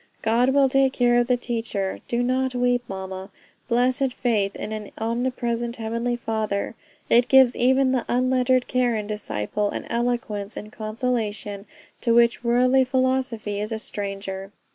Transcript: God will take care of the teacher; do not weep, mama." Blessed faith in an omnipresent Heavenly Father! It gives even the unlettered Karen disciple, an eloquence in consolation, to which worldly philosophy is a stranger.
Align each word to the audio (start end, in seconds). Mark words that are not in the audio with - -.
God 0.23 0.49
will 0.49 0.67
take 0.67 0.93
care 0.93 1.19
of 1.19 1.27
the 1.27 1.37
teacher; 1.37 1.99
do 2.07 2.23
not 2.23 2.55
weep, 2.55 2.81
mama." 2.89 3.29
Blessed 3.67 4.13
faith 4.13 4.55
in 4.55 4.71
an 4.71 4.89
omnipresent 4.97 5.75
Heavenly 5.75 6.15
Father! 6.15 6.73
It 7.07 7.27
gives 7.27 7.55
even 7.55 7.91
the 7.91 8.03
unlettered 8.07 8.65
Karen 8.67 9.05
disciple, 9.05 9.69
an 9.69 9.85
eloquence 9.91 10.57
in 10.57 10.71
consolation, 10.71 11.67
to 12.01 12.15
which 12.15 12.43
worldly 12.43 12.83
philosophy 12.83 13.59
is 13.59 13.71
a 13.71 13.77
stranger. 13.77 14.51